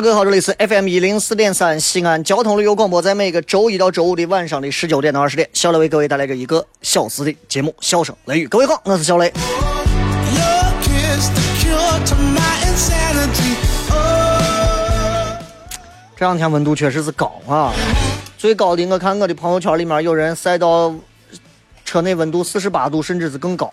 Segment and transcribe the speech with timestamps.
[0.00, 8.48] 各位好，这里是 FM 一零四点三西安交通旅游广播，在每个周一到周五的晚上的十九点到二十点，小雷为各位带来这一个小时的节目，笑声雷雨。
[8.48, 9.30] 各位好，我是小雷。
[16.16, 17.70] 这两天温度确实是高啊，
[18.38, 20.94] 最高的我看我的朋友圈里面有人晒到
[21.84, 23.70] 车内温度四十八度，甚至是更高。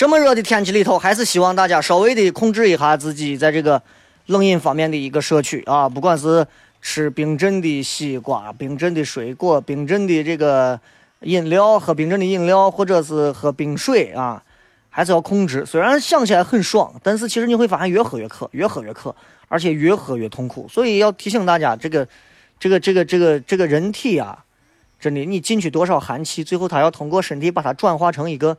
[0.00, 3.82] 这么热的天气里头，还是希望大家稍微的控制一下自己在这个
[4.28, 6.46] 冷饮方面的一个摄取啊，不管是
[6.80, 10.80] 吃冰镇的西瓜、冰镇的水果、冰镇的这个
[11.24, 14.42] 饮料、喝冰镇的饮料，或者是喝冰水啊，
[14.88, 15.66] 还是要控制。
[15.66, 19.14] 虽然想起来很爽，但是其实你会发现越喝越渴，越喝越渴，
[19.48, 20.66] 而且越喝越痛苦。
[20.66, 22.08] 所以要提醒大家，这个、
[22.58, 24.46] 这个、这个、这个、这个人体啊，
[24.98, 28.56] 真的，你进去多少寒气，最后它要通过身体把它转化成一个。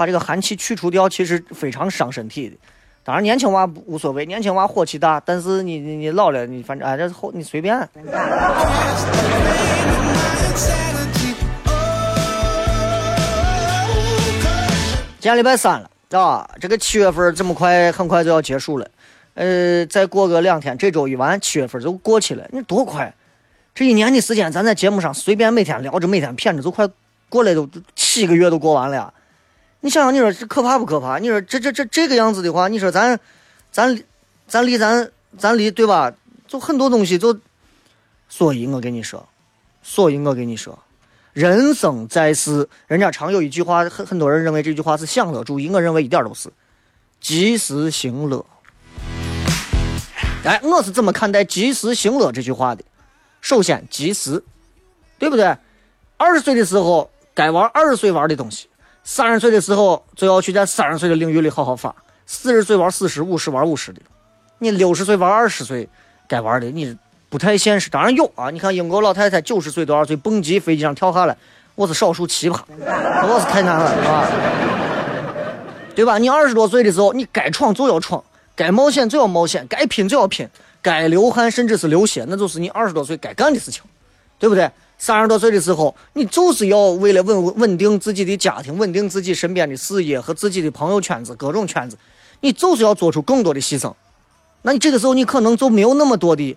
[0.00, 2.56] 把这个寒气去除掉，其实非常伤身体的。
[3.04, 5.20] 当然，年轻娃无所谓，年轻娃火气大。
[5.20, 7.86] 但是你你你老了，你反正哎，这后你随便。
[15.18, 18.88] 今天礼拜三了，啊，这个七月份这么快，很快就要结束了。
[19.34, 22.48] 呃，再过个两天，这周一完，七月份就过去了。
[22.52, 23.14] 你多快？
[23.74, 26.88] 这一年的时间，咱在节目上随便每天聊着，每天谝着，都快
[27.28, 29.12] 过来都七个月都过完了。
[29.82, 31.18] 你想想，你说这可怕不可怕？
[31.18, 33.18] 你说这这这这个样子的话，你说咱，
[33.72, 34.02] 咱，
[34.46, 36.12] 咱离咱咱离对吧？
[36.46, 37.38] 就很多东西就，
[38.28, 39.26] 所以我跟你说，
[39.82, 40.78] 所以我跟你说，
[41.32, 46.50] 人生在世，人家常有一句话，很很多人认为这句话是享乐主义，我认为一点都是，
[47.20, 48.44] 及时行乐。
[50.44, 52.84] 哎，我是怎么看待及时行乐这句话的？
[53.40, 54.42] 首先，及时，
[55.18, 55.56] 对不对？
[56.18, 58.68] 二十岁的时候该玩二十岁玩的东西。
[59.02, 61.94] 三十岁的时候就要去在三十岁的领域里好好发，
[62.26, 64.00] 四十岁玩四十五十玩五十的，
[64.58, 65.88] 你六十岁玩二十岁
[66.28, 66.96] 该玩的，你
[67.28, 67.88] 不太现实。
[67.90, 71.36] 当然有啊，你看英国老太太九十岁多少岁蹦极飞机上跳下来，
[71.74, 74.26] 我是少数奇葩，我是太难了啊，
[75.96, 76.18] 对吧？
[76.18, 78.22] 你二十多岁的时候，你该闯就要闯，
[78.54, 80.48] 该冒险就要冒险，该拼就要拼，
[80.82, 83.82] 该流汗甚至是流血，那就是你二十多岁该干的事情，
[84.38, 84.70] 对不对？
[85.02, 91.96] 三十多岁的时候，你就是要为了稳稳定自己的家庭，稳定自己身边的事业和自己的朋友圈子，各种圈子，
[92.40, 93.90] 你就是要做出更多的牺牲。
[94.60, 96.54] 那你这个时候，你可能就没有那么多的，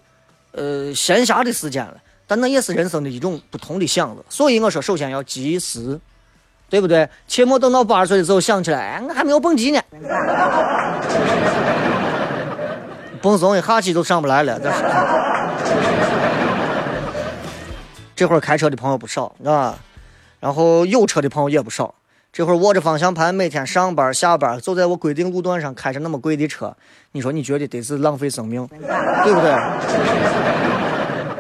[0.52, 1.96] 呃，闲暇的时间了。
[2.28, 4.22] 但那也是人生的一种不同的享乐。
[4.28, 5.98] 所以我说，首先要及时，
[6.70, 7.08] 对不对？
[7.30, 9.80] 切莫等到八十岁的时候想起来，哎，我还没有蹦极呢，
[13.22, 14.84] 蹦松一下气都上不来了，这是。
[18.24, 19.78] 这会儿开车的朋友不少啊，
[20.40, 21.94] 然后有车的朋友也不少。
[22.32, 26.74] 这会儿握着方向盘，每天上班下班，走在我规定路段上，开着那么贵的车，
[27.12, 29.54] 你说你觉得得是浪费生命，对不对？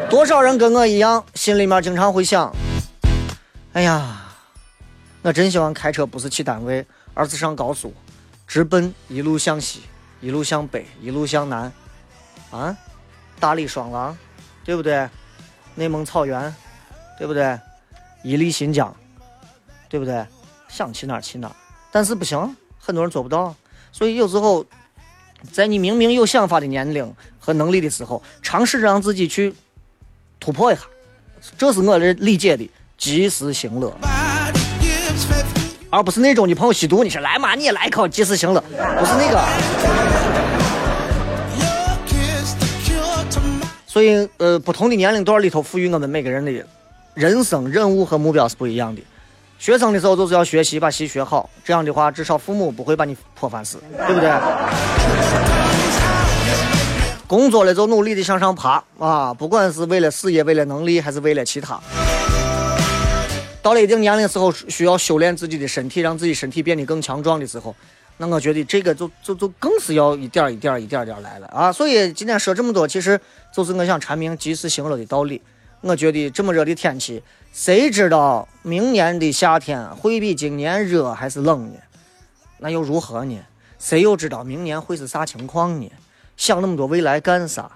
[0.09, 2.53] 多少人跟我一样，心里面经常会想：
[3.71, 4.21] 哎呀，
[5.21, 7.93] 我真希望开车不是去单位，而是上高速，
[8.45, 9.83] 直奔一路向西，
[10.19, 11.71] 一路向北，一路向南，
[12.51, 12.75] 啊，
[13.39, 14.17] 大理双廊，
[14.65, 15.07] 对不对？
[15.75, 16.53] 内蒙草原。
[17.23, 17.57] 对不对？
[18.21, 18.93] 伊犁、新疆，
[19.87, 20.25] 对不对？
[20.67, 21.55] 想去哪儿去哪儿，
[21.89, 23.55] 但是不行，很多人做不到。
[23.93, 24.65] 所以有时候，
[25.49, 29.55] 在你明明有想法的年龄和能力的时候，尝试着让自己去
[30.37, 30.81] 突破一下，
[31.57, 33.95] 这是我的理解的及时行乐，
[35.89, 39.41] 而不是那种你朋友吸毒，你说来嘛，你也来一口及时行乐，不是那个。
[43.87, 46.51] 所以，呃，不同的年龄段里头赋予我们每个人的
[47.13, 49.01] 人生任务和目标是不一样的。
[49.59, 53.77] 学生的时候就是要学习，把习学好，这样的话，至少父母不会把你泼饭死，
[54.07, 54.29] 对不对？
[57.27, 59.33] 工作了就努力的向上爬啊！
[59.33, 61.79] 不管是为了事业、为了能力，还是为了其他。
[63.61, 67.73] 到了一定年龄时候，需要修炼自己的身体，让自己身体变得更强壮的时候，
[68.17, 71.71] 那我觉得这个就就就更是要一点一点、一点点来了啊！
[71.71, 73.19] 所以今天说这么多，其实
[73.55, 75.41] 就是我想阐明及时行乐的道理。
[75.83, 77.21] 我觉得这么热的天气，
[77.51, 81.79] 谁知道明年的夏天会比今年热还是冷呢？
[82.59, 83.37] 那又如何呢？
[83.77, 85.91] 谁又知道明年会是啥情况呢？
[86.37, 87.69] 想那么多未来干啥？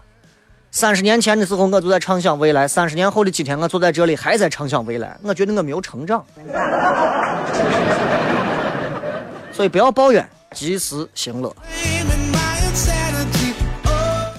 [0.71, 5.18] 三十年前的时候，我就在畅想未来；三十年后的今天，我坐在这里还在畅想未来。
[5.21, 6.25] 我觉得我没有成长，
[9.51, 11.54] 所以不要抱怨，及时行乐。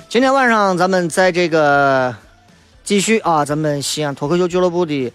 [0.08, 2.16] 今天晚上咱们在这个
[2.88, 5.12] 继续啊，咱们西安脱口秀俱乐部的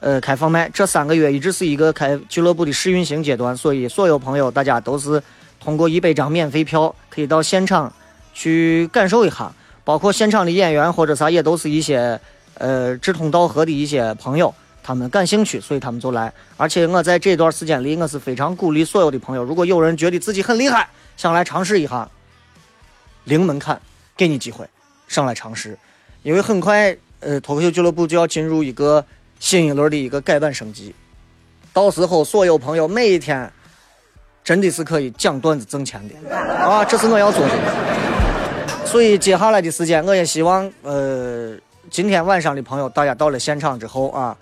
[0.00, 5.22] 呃开放麦，这三个月一直是一个开俱乐部的试运行阶段，所以所有朋友大家都是
[5.58, 7.90] 通过一百张免费票可以到现场。
[8.34, 9.50] 去感受一下，
[9.84, 12.20] 包括现场的演员或者啥，也都是一些
[12.58, 16.30] 呃志同道合的一些朋友，他们感兴趣，所以他们就来。
[16.58, 20.86] 而且我在这段时间里，我是非常鼓励所有的朋友，如果有人觉得自己很厉害，
[21.16, 22.06] 想来尝试一下，
[23.24, 23.80] 零门槛，
[24.14, 24.68] 给你机会
[25.08, 25.78] 上来尝试，
[26.22, 26.94] 因为很快
[27.24, 29.04] 呃脱口秀俱乐部就要进入一个
[29.40, 30.94] 新一轮的一个改版升级，
[31.72, 33.50] 到时候所有朋友每一天
[34.42, 37.52] 真的是可以讲段子挣钱的啊，这是我要做的。
[38.84, 41.56] 所以接下来的时间，我也希望，呃，
[41.90, 44.36] 今天晚上的朋友，大家到了现场之后啊，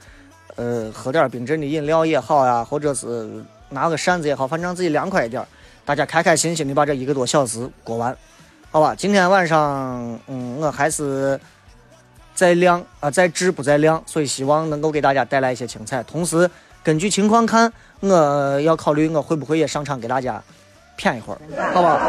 [0.56, 3.30] 呃，喝点冰镇的饮料也好呀，或者是
[3.70, 5.42] 拿个扇子也好，反正自己凉快一点，
[5.84, 8.14] 大家开开心心的把这一个多小时过完，
[8.70, 8.94] 好吧？
[8.94, 11.38] 今天晚上，嗯，我还是
[12.34, 16.02] 在亮啊，在质不在量，所以希望能够给大家带来一些精彩。
[16.02, 16.50] 同时，
[16.82, 20.42] 根据情况看，我要考虑我会不会也上场给大家
[20.96, 21.38] 骗一会儿，
[21.72, 22.00] 好吧？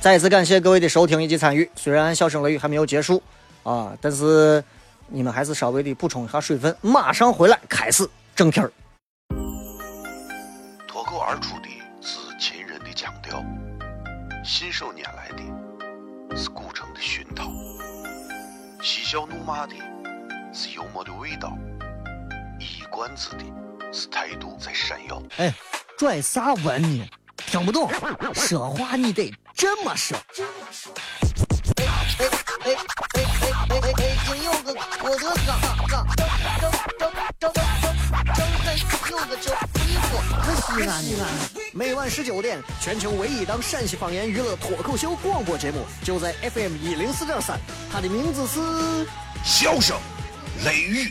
[0.00, 1.68] 再一次感谢各位的收听以及参与。
[1.74, 3.20] 虽然笑声雷雨还没有结束
[3.64, 4.62] 啊，但是
[5.08, 6.74] 你们还是稍微的补充一下水分。
[6.80, 8.70] 马上回来开始正片儿。
[10.86, 11.68] 脱口而出的
[12.00, 13.44] 是秦人的腔调，
[14.44, 17.50] 信手拈来的是古城熏陶，
[18.82, 19.74] 嬉笑怒骂的
[20.52, 21.56] 是幽默的味道，
[22.58, 23.44] 一冠子的
[23.92, 25.22] 是态度在闪耀。
[25.36, 25.52] 哎，
[25.98, 27.08] 拽啥文呢？
[27.36, 27.90] 听不懂，
[28.34, 29.32] 说话你得。
[29.54, 30.16] 这么说。
[31.76, 32.26] 哎哎
[32.64, 32.74] 哎哎
[33.14, 33.24] 哎
[33.68, 33.92] 哎哎！
[33.94, 36.06] 北京有个郭德纲，张
[37.38, 37.52] 张张
[38.34, 41.26] 张张张有个叫李波，可西安呢。
[41.72, 47.58] 每晚十九点，全球唯一档陕西方言娱乐脱口秀广播节目，就在 FM 一零四点三。
[47.92, 48.60] 它的名字是
[49.44, 49.96] 《笑声
[50.64, 51.04] 雷雨》。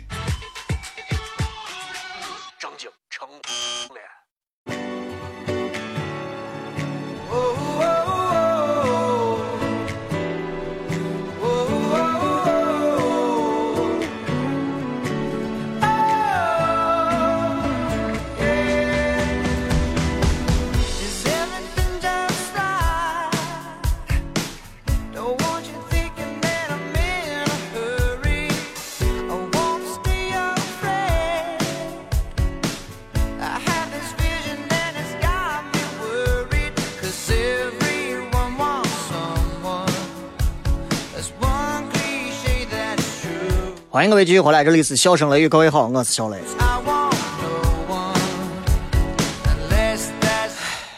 [43.95, 46.37] 欢迎各位继续回来，这里是笑声雷雨，各位好，我是小雷。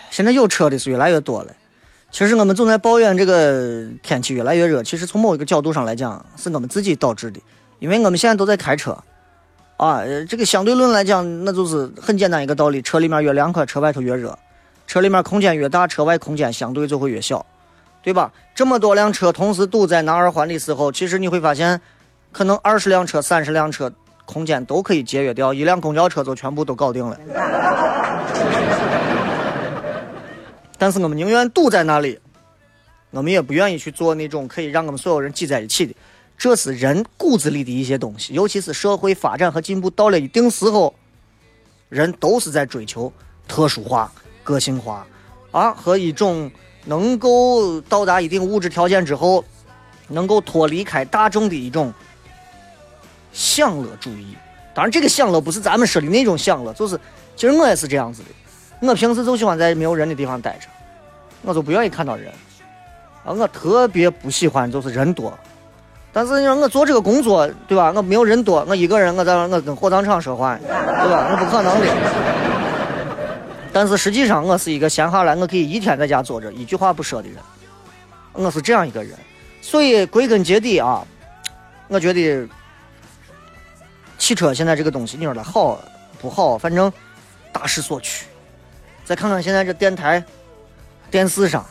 [0.10, 1.54] 现在有车的是越来越多了。
[2.10, 7.40] 其实我们总在抱怨这个天气越来越热，其实从某一个角度上来讲，是我们自己导致的，
[7.78, 8.98] 因为我们现在都在开车
[9.78, 10.02] 啊。
[10.28, 14.32] 这个相对论来讲，那就是很简单一个道理：车里面越凉快，车外头越热；
[14.88, 17.46] 车里面空间越大，车外空间相对就会越小，
[18.02, 18.34] 对吧？
[18.56, 21.80] 这么多辆车同时堵在南二环的时候，其实你会发现。
[22.38, 23.92] 可能二十辆车、三十辆车，
[24.24, 27.18] 空间都可以节约掉，一辆公交车就全部都搞定了。
[30.78, 32.20] 但是我们宁愿堵在那里，
[33.10, 35.96] 我们也不愿意去做那种可以让我们所有人挤在一起的。
[36.38, 40.94] 这是人骨子里的一些东西，尤其是社会发展和进步到了一定时候，
[41.90, 43.12] 人都是在追求
[43.48, 44.12] 特殊化、
[44.44, 45.08] 个性化
[45.50, 46.52] 啊，和一种
[46.86, 49.44] 能够到达一定物质条件之后，
[50.08, 51.92] 能够脱离开大众的一种。
[53.32, 54.36] 享乐主义。
[54.74, 57.00] 当然，这个享乐不是咱们说的那种享乐，就是
[57.36, 58.88] 其实我也是这样子的。
[58.88, 60.68] 我平时就喜欢在没有人的地方待着，
[61.42, 62.32] 我就不愿意看到人。
[63.26, 65.36] 啊，我特别不喜欢就是人多。
[66.14, 67.92] 但是你说我做这个工作，对吧？
[67.96, 71.30] 我没有人多，我一个人，我在我跟火葬场说话，对吧？
[71.32, 71.88] 我不可能的。
[73.74, 77.38] 但是实际上，我是一个闲下来我可以一天在家坐着一句话不说的人。
[78.34, 79.18] 我是这样一个人，
[79.60, 81.04] 所以归根结底啊，
[81.88, 82.48] 我觉得。
[84.28, 85.80] 汽车现在这个东西，你说它好
[86.20, 86.58] 不好？
[86.58, 86.92] 反正
[87.54, 88.26] 大势所趋。
[89.06, 90.22] 再看看现在这电台、
[91.10, 91.66] 电视上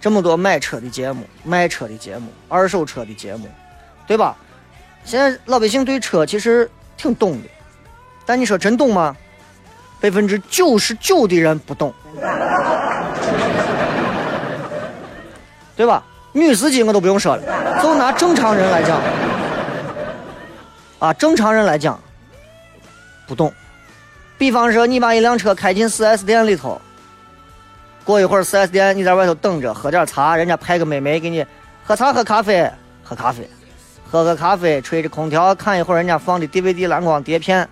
[0.00, 3.46] 这么多买车的节目、卖车的节目、二手车的节目，
[4.04, 4.36] 对吧？
[5.04, 7.48] 现在老百姓对车其实挺懂的，
[8.26, 9.16] 但你说真懂吗？
[10.00, 11.94] 百分之九十九的人不懂，
[15.76, 16.02] 对吧？
[16.32, 19.00] 女司机我都不用说了，就拿正常人来讲。
[21.02, 21.98] 啊，正常人来讲
[23.26, 23.52] 不懂。
[24.38, 26.80] 比方说，你把一辆车开进 4S 店里头，
[28.04, 31.44] 过一会儿 4S 店你在外头等着，喝点茶，人家派个妹妹给你
[31.84, 32.70] 喝茶喝咖啡，
[33.02, 33.50] 喝咖啡，
[34.08, 37.68] 喝个咖啡，吹着空调看一会儿人家放的 DVD 蓝光碟片，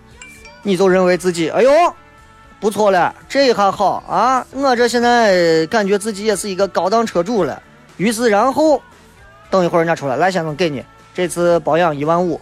[0.64, 1.70] 你就认为自己哎呦
[2.58, 7.62] 不错了，这一下好啊，我这现在感觉自己也是一个高档车主了。
[7.96, 8.82] 于是然后
[9.50, 10.84] 等一会儿人家出来，来先生给你
[11.14, 12.40] 这次保养一万五。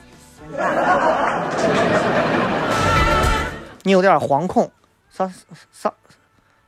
[3.84, 4.70] 你有点惶恐，
[5.10, 5.26] 啥
[5.72, 5.92] 啥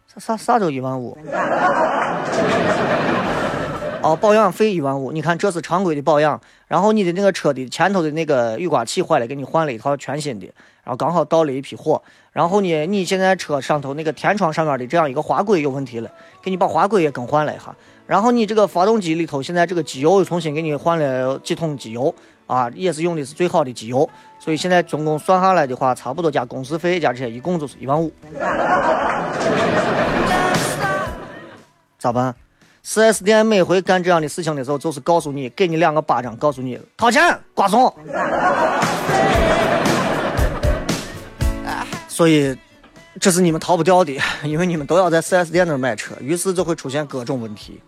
[0.06, 1.16] 啥啥啥就一万五？
[4.02, 5.12] 哦，保养费一万五。
[5.12, 10.46] 你看这是常规的保养，然后你的那个车的前头的那个雨刮器坏了，给你换了一套全新的，
[10.82, 12.02] 然后刚好到了一批货。
[12.32, 16.10] 然后呢，你现在车上头那个天窗上面的这样一个滑轨有问题了，
[16.42, 17.74] 给你把滑轨也更换了一下。
[18.06, 22.14] 然后你这个发动机里头现在这个机油又重新给你换了几桶机油。
[22.50, 28.12] 啊，也是用的是最好的机油，所以现在总共算下来的话，差不多加工时费加这些，一共就是一万五。
[31.96, 32.34] 咋办
[32.84, 37.22] ？4S 店每回干这样的事情的时候，就是告诉你，给你两个巴掌，告诉你掏钱
[37.54, 37.94] 瓜怂。
[42.08, 42.58] 所以
[43.20, 47.80] 这是你们逃不掉的，因为你们都要在 4S 店那买车，于是就会出现各种问题，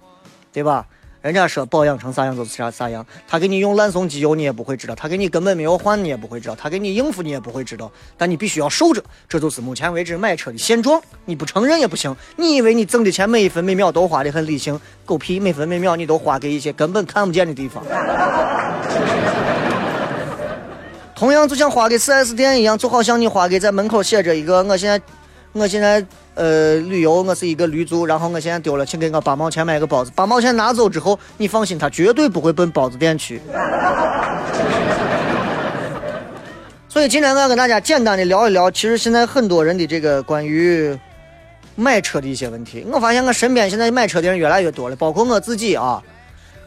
[0.52, 0.86] 对吧？
[1.22, 7.88] 人家说保养成啥样就是啥啥样，他给你用烂松机油你也不会知道，他给你根本没有换你也不会知道，他给你应付你也不会知道，
[8.18, 12.12] 但你必须要受着，这就是目前为止买车的现状，你不承认也不行。
[12.36, 17.84] 你以为你挣的钱每一分每秒都花的很理性，狗屁，每分每秒你都花给一些根本看不见的地方。
[21.14, 25.00] 同样就像花给 4S 店一样，就好像你花给在门口写着一个，我现在，
[25.52, 26.04] 我现在。
[26.34, 30.10] 呃，旅游我是一个驴族，然后我现在丢了，请给我八毛钱买个包子。
[30.14, 33.40] 八毛钱拿走之后，你放心，他绝对不会奔包子店去。
[36.88, 40.98] 所以今天我要跟大家简单的聊一聊，其实现在很多人的这个关于
[41.74, 42.86] 买车的一些问题。
[42.90, 46.02] 我发现我身边现在买车的人越来越多了，包括我自己啊。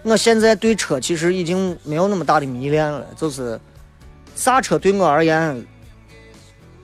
[0.04, 3.60] 我现在对车其实已经没有那么大的迷恋了，就是
[4.36, 5.66] 啥车对我而言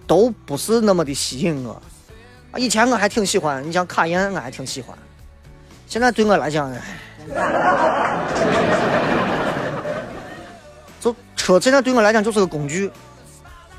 [0.07, 1.79] 都不是那么的吸引我。
[2.51, 4.93] 啊，以前我还挺喜欢，你像卡宴，我还挺喜欢。
[5.88, 6.70] 现在对我来讲，
[11.00, 12.91] 就车现在对我来讲就是个工具，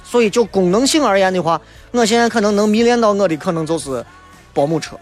[0.02, 1.61] 所以就功能性而言的话，
[1.91, 4.02] 我现在可能能迷恋到我的可能就是
[4.55, 4.99] 保姆车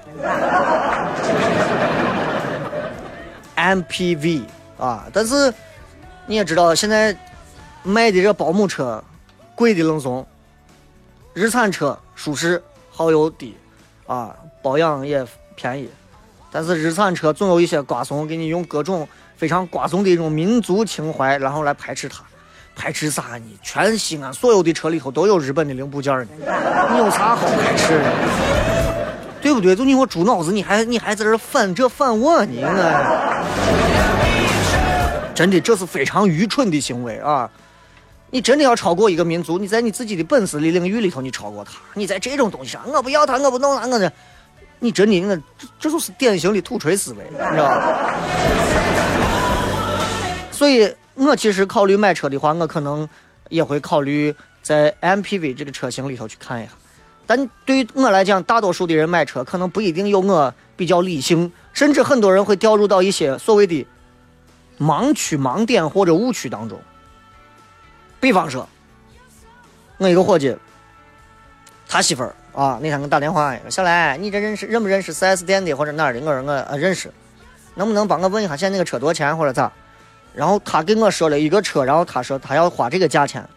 [3.55, 4.43] ，MPV
[4.79, 5.07] 啊。
[5.13, 5.55] 但是
[6.27, 7.17] 你也知道，现在
[7.85, 9.01] 卖的这保姆车
[9.55, 10.27] 贵的愣怂，
[11.35, 12.61] 日产车舒适。
[12.93, 13.57] 耗油低，
[14.11, 15.25] 啊，保养也
[15.55, 15.89] 便宜，
[16.51, 22.25] 但是日产车总有一些瓜怂给你用各种非常瓜怂的一种民族情怀，然后来排斥它。
[22.75, 23.59] 排斥啥呢？
[23.63, 26.27] 全西安所有的车里头都有日本的零部件呢，
[26.91, 28.11] 你有啥好排斥的？
[29.41, 29.77] 对不对？
[29.77, 32.53] 就你我猪脑子，你还你还在这反这反我呢？
[35.37, 37.49] 真的，这是非常愚蠢的行为啊！
[38.31, 39.59] 你真的要超过一个民族？
[39.59, 41.73] 你在你自己的本事的领域里头，你超过他？
[41.95, 44.13] 你在这种东西上，我不要他，我不弄他，我的，
[44.79, 48.15] 你真的，我这这就是典型的土锤思维，你知道吧？
[50.53, 53.09] 所以，我其实考虑买车的话，我可能
[53.49, 54.33] 也会考虑
[54.63, 56.73] 在 MPV 这个车型里头去看一下。
[57.27, 63.87] 但对于我来讲，大多数的人买车可能不一定有我比较理性，甚至很多人会掉入到一些所谓的
[64.79, 66.81] 盲区、盲点或者误区当中。
[68.21, 68.69] 比方说，
[69.97, 70.55] 我一个伙计，
[71.89, 76.21] 他媳妇儿啊，那天给我打电话，小来，你这认识认不认识 4S 店的或者哪儿的？
[76.21, 77.11] 我说我呃认识，
[77.75, 79.73] 能不能帮我问一下现在那个车多少钱或者咋？
[80.35, 83.49] 然后他给我说了一个车，然后他说他要花这个价钱，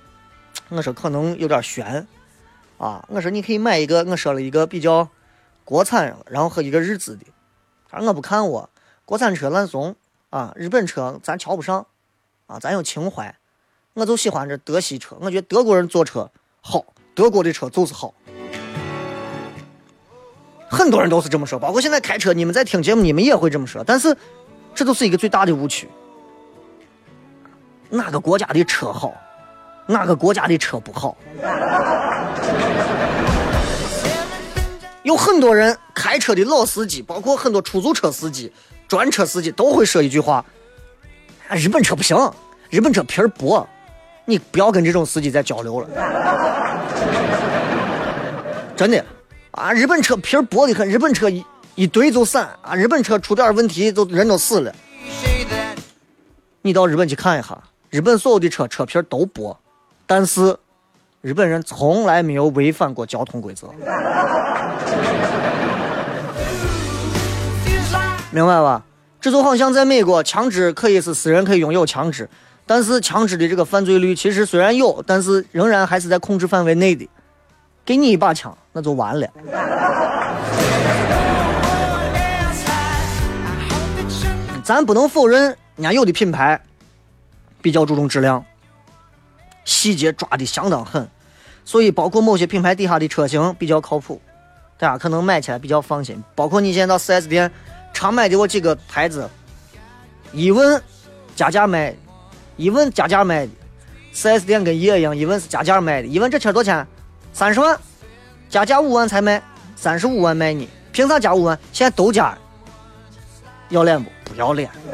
[0.69, 2.07] 我说可能有点悬，
[2.77, 5.09] 啊，我说你可以买一个，我说了一个比较
[5.65, 7.25] 国产，然后和一个日资的，
[7.91, 8.69] 他说我不看我
[9.05, 9.95] 国产车烂怂
[10.29, 11.85] 啊，日本车咱瞧不上，
[12.47, 13.35] 啊，咱有情怀，
[13.95, 16.27] 我就喜欢这德系车，我觉得德国人坐车
[16.61, 16.83] 好，
[17.13, 18.11] 德国的车就是好。
[20.67, 23.83] 很多人都是这么说，包括现在开车，你们在听节目，你们也会这么说。
[23.83, 24.17] 但是，
[24.73, 25.87] 这都是一个最大的误区。
[27.89, 29.13] 哪个国家的车好，
[29.85, 31.15] 哪个国家的车不好？
[35.03, 38.51] 有很多人开车的老司机，包括很多出租车司机、
[38.87, 40.43] 专车司机，都会说一句话
[41.53, 42.17] ：“日本车不行，
[42.71, 43.67] 日本车皮儿薄。”
[44.25, 45.87] 你不要跟这种司机再交流了，
[48.75, 49.03] 真的。
[49.51, 54.73] 啊，日本车皮薄的很，日本车一一堆就散啊，日本车出点问题就人都死了。
[56.61, 57.57] 你到日本去看一下，
[57.89, 59.55] 日本所有的车车皮都薄，
[60.07, 60.57] 但是
[61.21, 63.67] 日本人从来没有违反过交通规则，
[68.31, 68.81] 明白吧？
[69.21, 72.27] 这就好像在美国，枪支可以是私人可以拥有枪支，
[72.65, 77.07] 但是枪支的这个犯罪率其实虽然有，但是仍然还是在控制范围内的。
[77.85, 79.27] 给你一把枪，那就完了。
[84.63, 85.43] 咱不能否认，
[85.75, 86.61] 人家有的品牌
[87.61, 88.45] 比较注重质量，
[89.65, 91.05] 细节抓的相当狠，
[91.65, 94.21] 所以包括某些品牌底下的车型比较靠谱，
[94.77, 96.23] 大家可能买起来比较放心。
[96.33, 97.51] 包括你现在到 4S 店
[97.93, 99.29] 常买的我几个牌子，
[100.31, 100.81] 一问
[101.35, 101.93] 加价卖，
[102.55, 103.51] 一问加价卖的
[104.13, 106.87] ，4S 店跟爷一样，一问是加价卖的，一问这车多少钱？
[107.33, 107.77] 三十万，
[108.49, 109.41] 加价五万才卖，
[109.75, 111.57] 三十五万卖你，凭啥加五万？
[111.71, 112.37] 现在都加，
[113.69, 114.09] 要脸不？
[114.25, 114.69] 不要脸，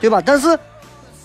[0.00, 0.22] 对吧？
[0.24, 0.58] 但是，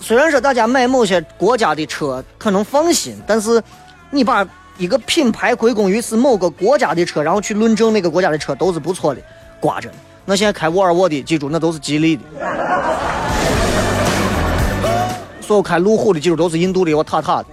[0.00, 3.62] 虽然说大家买某些国家的车可能放心，但是
[4.10, 4.46] 你把
[4.78, 9.20] 一个品牌归功于是某个国家的车，然后去论证那个国家的车都是不错的，
[9.60, 9.90] 挂着。
[10.24, 12.22] 那现在开沃尔沃的，记住那都是吉利的。
[15.40, 17.46] 所有开路虎的，记住都是印度的，我塔塔的。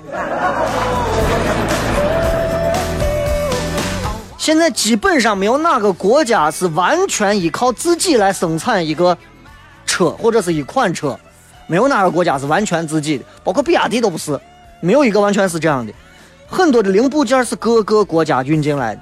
[4.37, 9.15] 现在基本上没有哪个国家是完全依靠自己来生产一个
[9.85, 11.19] 车或者是一款车，
[11.67, 14.39] 没有哪个国家是完全自己的，包括比亚迪都不是，
[14.79, 15.93] 没有一个完全是这样的。
[16.47, 19.01] 很多的零部件是各个国家运进来的。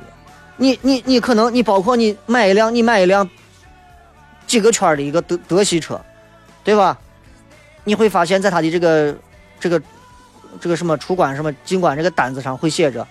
[0.57, 3.29] 你你你可能你包括你买一辆你买一辆
[4.49, 6.01] 几个圈的一个德德系车，
[6.63, 6.97] 对吧？
[7.83, 9.15] 你会发现在它的这个
[9.59, 9.81] 这个
[10.59, 13.07] 这个什么出关什么进关这个单子上会写着，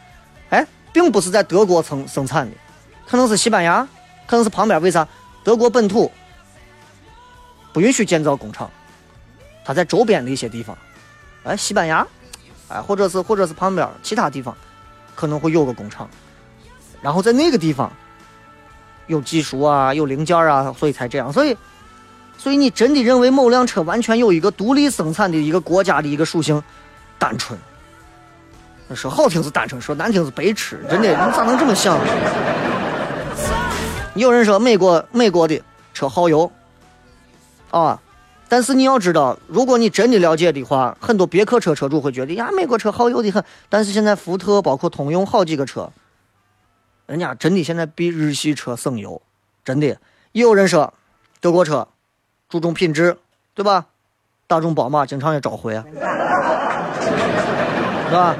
[0.50, 2.56] 哎，并不是在德国生生产的，
[3.06, 3.86] 可能是西班牙，
[4.26, 4.82] 可能是旁边。
[4.82, 5.06] 为啥？
[5.44, 6.10] 德国本土
[7.72, 8.68] 不允许建造工厂，
[9.64, 10.76] 它在周边的一些地方，
[11.44, 12.04] 哎，西班牙，
[12.66, 14.54] 哎，或者是或者是旁边其他地方
[15.14, 16.10] 可能会有个工厂，
[17.00, 17.92] 然后在那个地方
[19.08, 21.56] 有技术啊，有零件啊，所以才这样，所以。
[22.40, 26.62] 所以你真的认为某辆车完全有一个独立生产的一个国家的一个属性？
[27.18, 27.58] 单纯，
[28.94, 30.78] 说好听是单纯，说难听是白痴。
[30.88, 31.98] 真的，你咋能这么想？
[34.14, 35.60] 有人说美国美国的
[35.92, 36.48] 车耗油
[37.72, 38.00] 啊，
[38.48, 43.42] 但是你要知道，如果你真的了解的话，很多别克车车主会觉得呀，美国车耗油的很。
[43.68, 45.90] 但是现在福特包括通用好几个车，
[47.08, 49.20] 人家真的现在比日系车省油，
[49.64, 49.86] 真的。
[50.30, 50.94] 也有人说
[51.40, 51.88] 德国车。
[52.48, 53.18] 注重品质，
[53.52, 53.84] 对吧？
[54.46, 55.84] 大众、宝马经常也召回啊，
[58.08, 58.34] 是吧？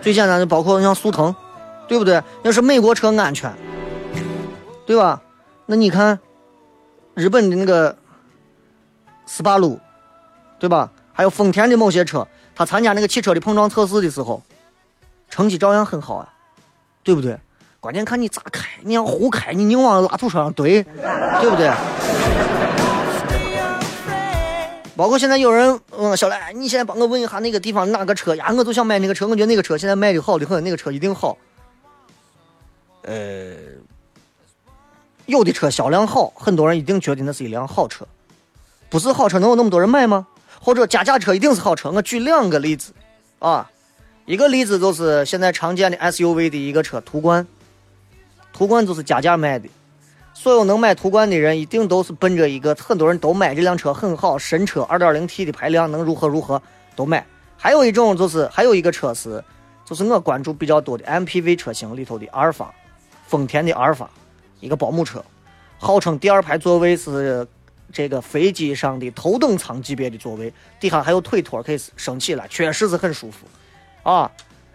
[0.00, 1.34] 最简单的包括像速腾，
[1.88, 2.22] 对不对？
[2.44, 3.52] 要是美国车安全，
[4.86, 5.20] 对吧？
[5.66, 6.20] 那你看
[7.14, 7.98] 日本的那个
[9.26, 9.80] 斯巴鲁，
[10.60, 10.92] 对吧？
[11.12, 14.40] 还有丰田的某些车，他参加那个汽车的碰撞测试的时候，
[15.28, 16.32] 成绩照样很好啊，
[17.02, 17.36] 对不对？
[17.80, 20.84] 关键看你咋开，你要胡开，你硬往拉土车上怼，
[21.40, 21.70] 对不对？
[24.96, 28.52] 包括现在有人，嗯，小赖，你现在帮我问一下那个地方哪个车呀？
[28.56, 31.38] 我就想买那个车，我觉得那个车现在卖的好的很，那个车一定好。
[33.02, 33.54] 呃，
[35.26, 38.04] 有的车销量好，很多人一定觉得那是一辆好车。
[38.90, 40.26] 不是好车能有那么多人买吗？
[40.60, 41.92] 或者加价车一定是好车？
[41.92, 42.92] 我举两个例子，
[43.38, 43.70] 啊，
[44.26, 47.46] 一个例子就是现在常见的 SUV 的一个车途观，
[48.58, 49.68] 途观就是加价卖的。
[50.34, 56.60] 所有能买途观的人，一定都是奔着一个很多人都买这辆车很好，神车，2.0T 的排量能如何如何
[56.96, 57.24] 都买。
[57.56, 59.42] 还有一种就是，还有一个车是，
[59.84, 62.74] 就是我关注比较多的 MPV 车型里头的阿尔法，
[63.28, 64.10] 丰田的阿尔法，
[64.58, 65.24] 一个保姆车，
[65.78, 67.46] 号称第二排座位是
[67.92, 73.46] 这个飞机上的头等舱级别的座位，底下还有腿托可以升起来，确实是很舒服，
[74.02, 74.30] 啊，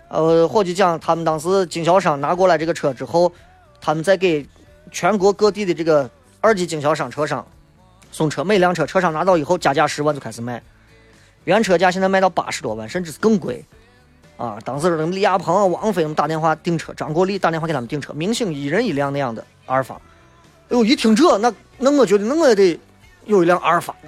[0.08, 3.32] 呃，伙计讲他们当时经销商拿过来这个车之后，
[3.86, 4.48] 他们在给
[4.92, 7.46] 全国各地的这个二级经销商车商
[8.14, 10.64] 送车，每辆车车商拿到以后加价十万就开始卖，
[11.44, 13.62] 原车价现在卖到八十多万，甚至是更贵。
[14.38, 20.00] 啊，当时李亚鹏、王菲他们打电话订车，张国立打电话给他们订车，明星一人一辆那样的阿尔法。
[20.70, 22.80] 哎呦，一听这，那那我觉得那我也得
[23.26, 23.94] 有一辆阿尔法。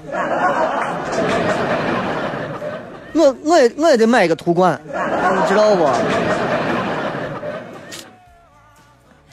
[3.13, 5.85] 我我也我也得买一个途观，你知道不？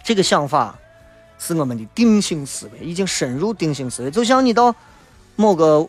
[0.02, 0.74] 这个想法
[1.38, 4.10] 是我们的定性思维，已经深入定性思维。
[4.10, 4.74] 就像你到
[5.36, 5.86] 某个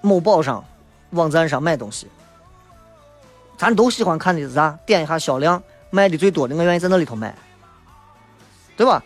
[0.00, 0.64] 某宝上
[1.10, 2.06] 网站上买东西。
[3.58, 4.78] 咱都喜欢看的是啥？
[4.84, 7.34] 点一下销量，卖的最多的，我愿意在那里头买，
[8.76, 9.02] 对吧？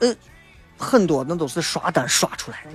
[0.00, 0.14] 呃，
[0.76, 2.72] 很多那都是刷单刷出来的。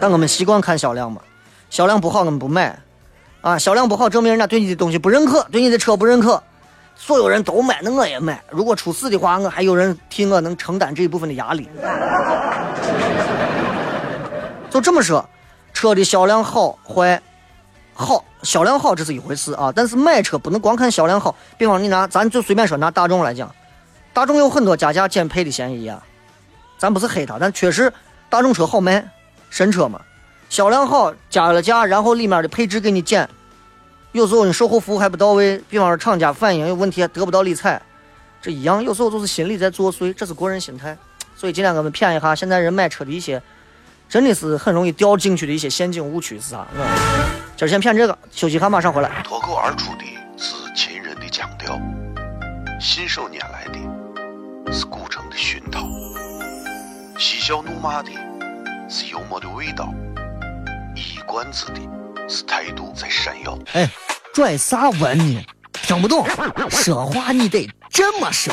[0.00, 1.20] 但我们习惯看销量嘛，
[1.70, 2.76] 销量不好我们不买，
[3.40, 6.42] 啊，销量不好证明人家对你的东西不认可，对你的车不认可。
[6.96, 8.42] 所有人都买，那我也买。
[8.50, 11.68] 如果出事的话，我还有人替我能承担这一部分的压力。
[14.70, 15.28] 就这么说，
[15.72, 17.20] 车的销量好坏。
[17.92, 21.34] 好，销量好这是一回事啊，但是买车不能光看销量好。
[21.56, 23.54] 比方你拿，咱就随便说拿大众来讲，
[24.12, 26.02] 大众有很多加价减配的嫌疑啊。
[26.76, 27.92] 咱不是黑它，但确实
[28.28, 29.06] 大众车好卖，
[29.48, 30.00] 神车嘛，
[30.48, 33.28] 销量好，加了价，然后里面的配置给你减。
[34.14, 37.82] 有时候你售后服务还不到位，比方说厂家反映有问题得不到理睬，
[38.40, 40.96] 这一样，有时候就是心理在作祟，这是个人心态。
[41.34, 43.42] 所以今天我们骗一下现在人买车的一些。
[44.06, 46.64] 真的是很容易掉进去的一些陷阱误区是啥？
[47.56, 49.10] 今儿先骗这个，休息一下，马上回来。
[49.24, 50.04] 脱口而出的
[50.36, 51.80] 是秦人的腔调，
[52.78, 55.88] 信手拈来的是古城的熏陶，
[57.18, 58.10] 嬉笑怒骂的
[58.88, 59.92] 是幽默的味道，
[60.94, 61.80] 一冠子的
[62.28, 63.58] 是态度在闪耀。
[63.72, 63.90] 哎，
[64.34, 65.40] 拽啥文呢？
[65.86, 66.26] 听不懂，
[66.68, 68.52] 说话你得这么说。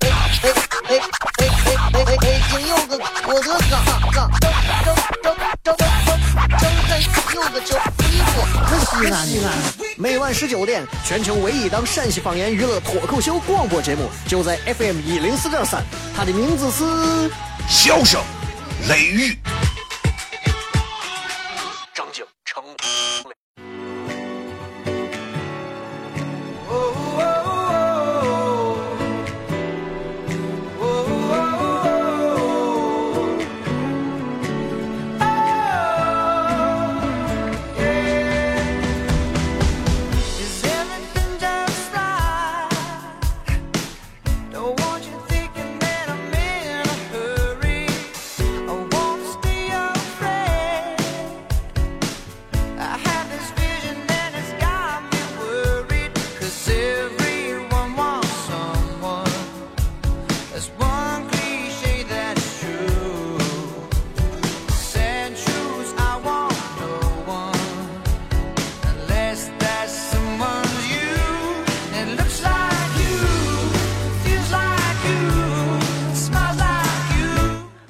[0.00, 0.50] 哎哎哎
[0.86, 1.00] 哎
[1.34, 2.16] 哎哎！
[2.20, 4.48] 北京有个郭德纲，纲正
[4.84, 5.76] 正正正
[6.60, 6.92] 正正
[7.34, 8.36] 有个叫李波，
[8.78, 9.52] 西安西安。
[9.96, 15.82] 每晚十九点，全球唯一档陕西方言娱乐脱口秀广播节目，就在 FM 一零四点三。
[16.16, 16.84] 它的名字是
[17.68, 18.20] 《笑声
[18.88, 19.36] 雷雨》。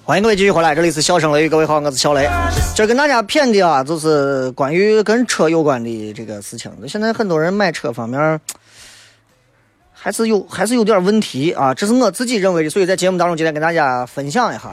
[0.05, 2.29] 欢迎各位继续回来，这里是笑声雷雨，各位好，我是小雷。
[2.75, 6.73] 这跟大家谝的啊，就是关于跟车有关的这个事情。
[6.89, 8.41] 现在很多人买车方面
[9.93, 14.73] 还是有还是有点问题啊，这是我自己认为的，所以在节目当中今天跟大家分享一下。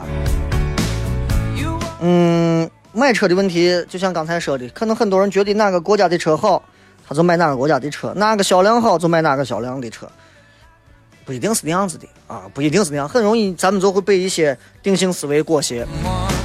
[2.00, 6.60] 嗯，买车的问题，就像刚才说的，可能很多人觉得哪个国家的车好，
[7.08, 10.10] 他就买哪个国家的车；哪个销量好，就买哪个销量的车。
[11.30, 15.86] 不一定是那样子的啊，不一定是那样，很容易咱们就会被一些定性思维裹挟。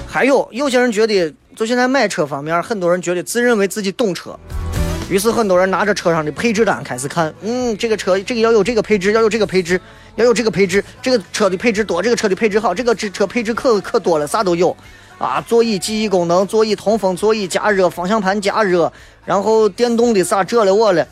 [0.08, 4.38] 还有有些人觉得，就现在买车方面，很多人觉得自认为自己懂车，
[5.10, 9.82] 于是很多人拿着车上的配置单开始看，嗯，这个车这个要有这个配置，要有这个配置，
[10.17, 14.78] 要有这个配置，这个车的配置多，这个车的配置好，这个车配置可可多了，啥都有
[15.17, 18.93] 啊，座椅记忆功能，座椅通风，座椅加热，方向盘加热，
[19.26, 21.08] 然后电动的啥这了我了，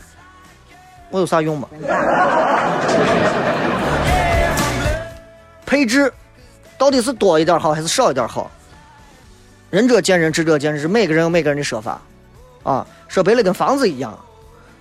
[1.09, 1.67] 我有啥用吗？
[5.73, 6.13] 配置
[6.77, 8.51] 到底是多一点好还是少一点好？
[9.71, 11.99] 仁者见仁，智者见智，每个人有每个人的说法
[12.62, 12.86] 啊。
[13.07, 14.15] 说白了，跟房子一样，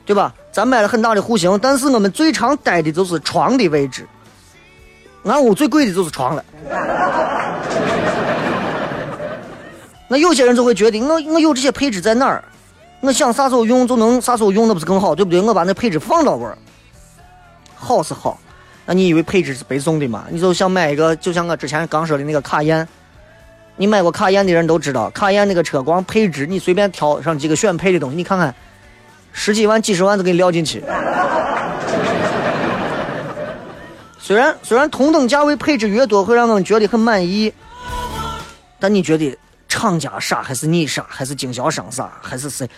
[0.05, 0.35] 对吧？
[0.53, 4.07] 咱买了很大的户型，但是我们最常待的就是床的位置。
[5.25, 6.45] 俺屋最贵的就是床了。
[10.09, 12.45] 那有些人就会觉得，我我有这些配置在哪儿？
[13.01, 15.41] 我想啥时候用就能啥时候用，那不是更好，对不对？
[15.41, 16.59] 我把那配置放到位儿，
[17.75, 18.39] 好是好。
[18.85, 20.27] 那你以为配置是白送的吗？
[20.31, 22.87] 你就想买一个，就像我之前刚说的那个卡宴，
[23.77, 28.55] 你买过卡宴的人都知道，卡宴那个车光配置，你随便挑上几个选配的东西，你看看，
[29.33, 30.83] 十几万、几十万都给你撂进去。
[34.19, 37.53] 虽然虽然同等价位配置越多会让我们觉得很满意，
[38.79, 39.37] 但你觉得
[39.69, 42.69] 厂家傻还是你傻还是经销商傻还是谁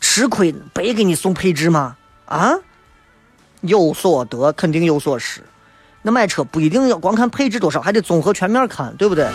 [0.00, 1.96] 吃亏白给你送配置吗？
[2.26, 2.54] 啊？
[3.66, 5.40] 有所得肯定有所失，
[6.02, 9.26] 那买车不一定要光看配置多少，还得综合全面看，对不对？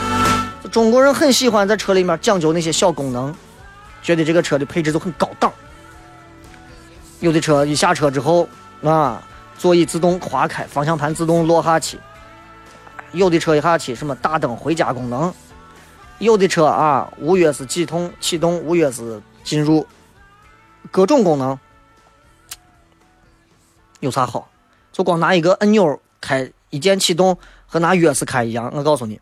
[0.71, 3.33] 中国人很喜欢在车里面讲究那些小功能，
[4.03, 5.51] 觉得这个车的配置都很高档。
[7.21, 8.47] 有的车一下车之后
[8.83, 9.21] 啊，
[9.57, 11.97] 座椅自动滑开，方向盘自动落下去；
[13.13, 15.31] 有的车一下去什么大灯回家功能；
[16.19, 19.87] 有的车啊无钥匙启动，启动无钥匙进入，
[20.91, 21.57] 各种功能。
[23.99, 24.49] 有啥好？
[24.91, 28.71] 就光拿一个按钮开一键启动，和拿钥匙开一样。
[28.73, 29.19] 我告诉你，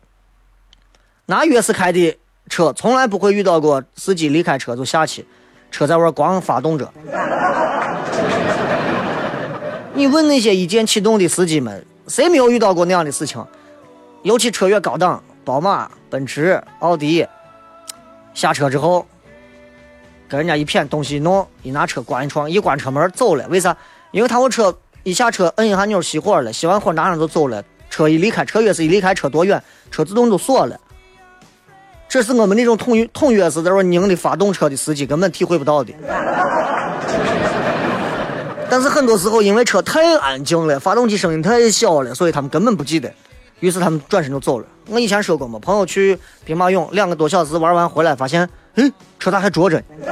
[1.26, 2.16] 拿钥匙开的
[2.48, 5.26] 车从来不会遇到过司机离开车就下去，
[5.70, 6.90] 车在外光发动着。
[9.94, 13.44] 你问那些一键启动的司机们，谁没有遇到过那样的事情？
[14.22, 17.26] 尤其车越高档，宝马、奔驰、奥迪，
[18.32, 19.06] 下车之后
[20.28, 23.46] 跟人家一谝，东西弄，一拿车关一窗，一关车门走了。
[23.48, 23.76] 为啥？
[24.10, 27.62] 因为他我车一下车摁一下钮熄火了，熄完火拿上就走了。
[27.90, 30.78] 车一离开，车钥匙一离开，车多远，车自动就锁了。
[32.08, 35.92] 这是我们那种统统钥匙在那拧的发动车的司机根本体会不到的。
[38.70, 43.12] 但是很多时候因为车太安静了，发动机声音太小了，所以他们根本不记得，
[43.60, 44.66] 于是他们转身就走了。
[44.88, 49.82] 我以前说过嘛，朋友去兵马俑两个多小时玩完回来，发现，嗯，车咋还着着？
[50.00, 50.06] 都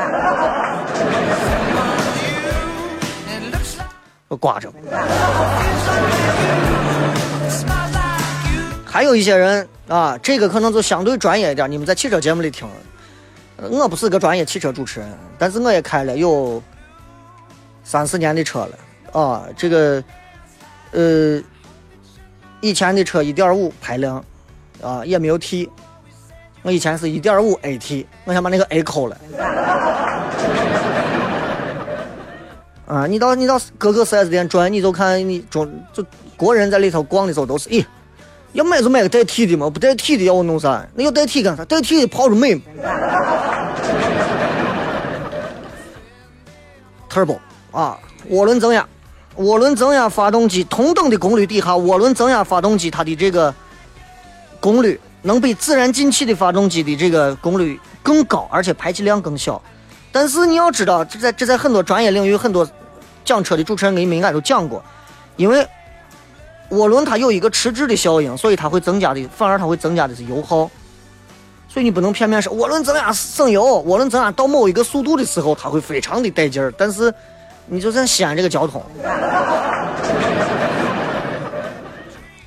[4.35, 4.73] 挂着。
[8.85, 11.71] 还有一些人啊，这个可能就相对专业一点。
[11.71, 12.67] 你们在汽车节目里听，
[13.59, 15.09] 我不是个专业汽车主持人，
[15.39, 16.63] 但是我也开了有
[17.85, 19.45] 三四年的车了啊。
[19.55, 20.03] 这个
[20.93, 21.43] 呃，
[22.63, 24.25] 以前的车一点五排量
[24.83, 25.71] 啊，也没有 T。
[26.63, 29.17] 我以前是一点五 AT，我想把那个 A 抠了。
[32.87, 36.05] 啊，你到你到各个 4S 店转，你就看你中就
[36.37, 37.85] 国人在里头逛的时候都是，咦，
[38.53, 40.87] 要买就买个带 T 的嘛，不带 T 的要我弄啥？
[40.95, 41.65] 那要带 T 干啥？
[41.65, 42.63] 带 T 的跑着美嘛。
[47.11, 47.39] Turbo
[47.73, 47.99] 啊，
[48.31, 48.87] 涡轮增压，
[49.39, 53.53] 涡轮增压发动机同等的功率底下，涡轮增压发动机它的这个
[54.61, 59.61] 功率能比自然进气的发动机的这个功率更高，而且排气量更小。
[60.17, 62.67] 但是你要知道，这在这在很多专业领域，很多
[63.23, 64.83] 讲车的主持人给你们应该都讲过，
[65.37, 65.69] 因为
[66.71, 70.71] 涡轮它有一个迟滞的效应，所以它会增加的，反而它会增加的是油耗。
[71.69, 76.73] 所以你不能片面说涡轮增压省油，涡轮增压到某一个速度的时候，它会非常的带劲儿。
[76.79, 77.13] 但是
[77.67, 78.83] 你就算西安这个交通，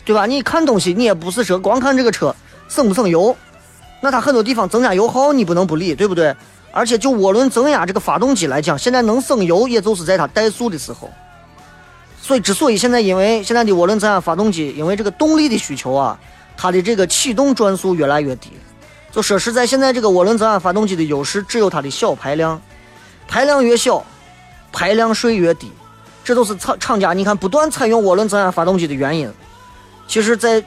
[0.03, 0.25] 对吧？
[0.25, 2.35] 你看东西，你也不是说光看这个车
[2.67, 3.37] 省不省油，
[4.01, 6.35] 那它很多地方增加油耗，你不能不理，对不对？
[6.71, 11.09] 而且就涡轮增压这个发动机来讲，现在能省油，也就是在它怠速的时候。
[12.21, 16.19] 所以，之所以现在因为现在的涡轮增压发动机，因为这个动力的需求啊，
[16.55, 18.51] 它的这个启动转速越来越低。
[19.11, 22.61] 就说实在，现在这个涡轮增压发动机的优势只有它的小排量，
[23.27, 24.05] 排量越小，
[24.71, 25.71] 排量税越低。
[26.23, 29.31] 这都是厂厂家你看不断采用涡轮增压发动机的原因。
[30.07, 30.63] 其实，在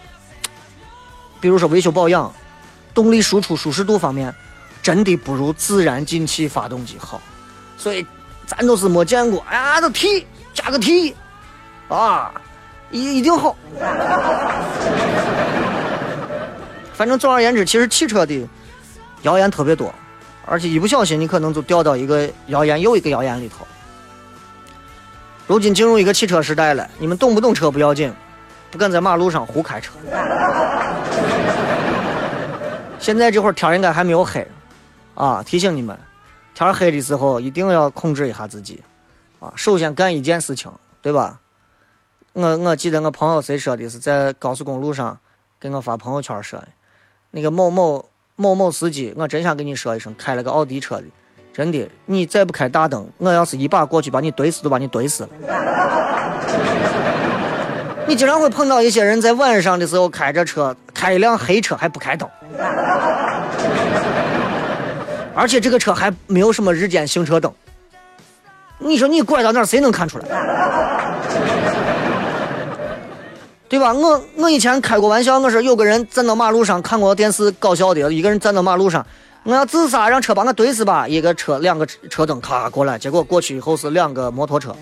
[1.41, 2.33] 比如说维修保养、
[2.93, 4.35] 动力输出舒适度方面。
[4.83, 7.21] 真的不如自然进气发动机好，
[7.79, 8.05] 所以
[8.45, 9.45] 咱都是没见过。
[9.49, 11.15] 哎呀，都 T 加个 T，
[11.89, 12.33] 啊，
[12.91, 13.57] 一一定好。
[16.93, 18.49] 反正总而言之，其实汽车的
[19.23, 19.95] 谣言特别多，
[20.45, 23.67] 而且一不小心你可能就掉到一个谣言又一个谣言里头。
[25.47, 28.13] 如今进入一个汽车时代了，你们懂不懂车不要紧，
[28.71, 29.93] 不敢在马路上胡开车。
[32.99, 34.47] 现在这会儿天应该还没有黑。
[35.15, 35.43] 啊！
[35.45, 35.99] 提醒你们，
[36.55, 38.83] 天黑的时候一定要控制一下自己。
[39.41, 40.71] 啊，首先干一件事情，
[41.01, 41.39] 对吧？
[42.33, 45.19] 我我记得我朋友谁说的是在高速公路上
[45.61, 46.69] 给我发朋友圈说的，
[47.31, 51.05] 那个某某某某司机，我真想跟你说一声，开了个奥迪车的，
[51.53, 55.29] 真的，你再不开大灯，我要是一把过去把你怼死，都把你怼死了。
[58.09, 62.29] 你经常会碰到一些人在晚上的时候开着车，开一辆黑车还不开灯。
[65.35, 67.53] 而且这个车还没有什么日间行车灯，
[68.79, 70.25] 你说你拐到哪儿，谁能看出来？
[73.69, 73.93] 对吧？
[73.95, 79.07] 我我以前开过玩笑，我说有个人站到马路上看过电视搞笑的，一个人站到马路上，
[79.45, 81.09] 我要自杀，让车把我怼死吧。
[81.09, 84.77] 一个车两个车灯咔过来，结果过去以后是两个摩托车。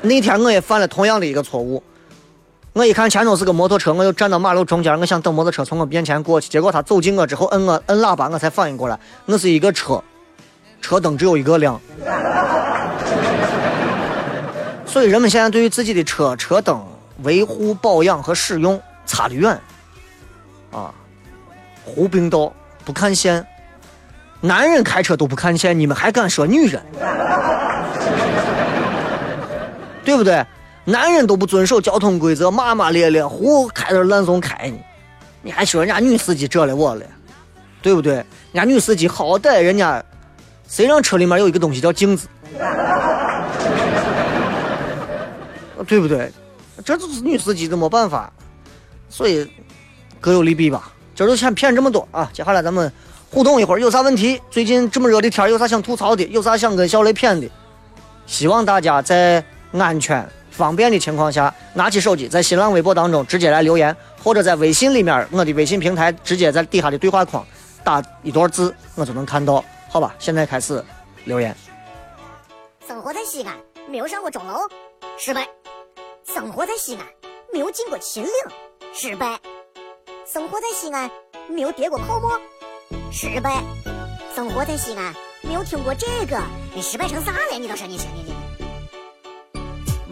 [0.00, 1.82] 那天我也犯了同样的一个错误，
[2.74, 10.02] 我一看前头是个摩托车，我又站到马路中间，我想等摩托车从我面前过去，结果他走近我之后摁我摁喇叭，我才反应过来，那是一个车，
[10.80, 11.78] 车灯只有一个亮。
[14.86, 16.82] 所以人们现在对于自己的车车灯
[17.24, 19.50] 维护保养和使用差得远，
[20.70, 20.90] 啊，
[21.84, 22.50] 胡并道
[22.86, 23.46] 不看线，
[24.40, 26.82] 男人开车都不看线，你们还敢说女人？
[30.02, 30.42] 对不对？
[30.84, 34.76] 男人都不遵守交通规则，骂骂咧咧，胡开着乱怂开呢，
[35.42, 37.04] 你还说人家女司机这了我了，
[37.80, 38.14] 对不对？
[38.14, 40.04] 人家女司机好歹人家，
[40.68, 42.26] 谁让车里面有一个东西叫镜子？
[45.86, 46.30] 对不对？
[46.84, 48.32] 这就是女司机的没办法，
[49.08, 49.48] 所以
[50.20, 50.92] 各有利弊吧。
[51.14, 52.28] 今儿就先骗这么多啊！
[52.32, 52.90] 接下来咱们
[53.30, 54.40] 互动一会儿，有啥问题？
[54.50, 56.24] 最近这么热的天，有啥想吐槽的？
[56.24, 57.48] 有啥想跟小雷谝的？
[58.26, 67.44] 希望大家在安全、方便的情况下，拿起手机在新浪微博当中直接来留言，或者在微信里面，我的微信平台直接在底下的对话框
[67.82, 69.64] 打一段字，我就能看到。
[69.88, 70.82] 好吧，现在开始
[71.24, 71.54] 留言。
[72.86, 73.54] 生活在西安，
[73.90, 74.60] 没有上过钟楼，
[75.18, 75.46] 失败。
[76.32, 77.04] 生活在西安，
[77.52, 78.32] 没有进过秦岭，
[78.94, 79.36] 失败；
[80.26, 81.10] 生活在西安，
[81.48, 82.40] 没有跌过泡沫，
[83.10, 83.62] 失败；
[84.34, 86.40] 生活在西安，没有听过这个，
[86.74, 87.58] 你失败成啥了？
[87.58, 88.41] 你倒是你你你你！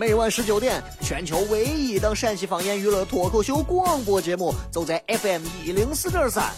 [0.01, 6.51] 每晚十九点，全球唯一档陕西方言娱乐脱口秀广播节目，就在 FM 一零四点三，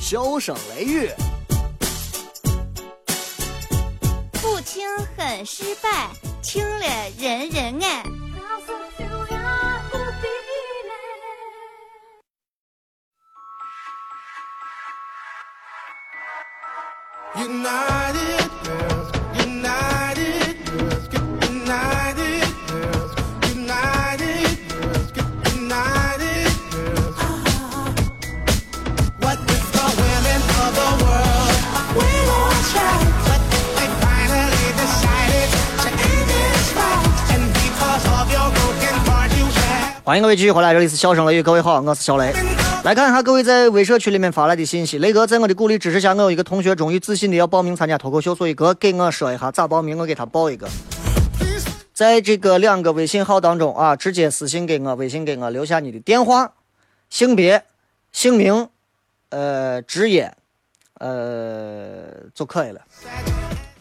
[0.00, 1.08] 笑声雷雨。
[4.42, 6.08] 不听很失败，
[6.42, 8.02] 听了人人爱。
[40.10, 42.32] 欢迎各位继续回来，这里是笑声雷雨，各位好，我是小雷。
[42.82, 44.98] 来看一下各位在微社区里面发来的信息。
[44.98, 50.68] 雷哥在我的鼓励支持下，我有一个同学终于自信的要报名参加脱口秀，所以哥给我说一下咋报名，我给他报一个。
[51.94, 56.54] 在这个两个微信号当中啊，直接私信给我，微信给我留下你的电话、
[57.08, 57.62] 性别、
[58.10, 58.68] 姓名、
[59.28, 60.34] 呃职业，
[60.98, 62.80] 呃就可以了。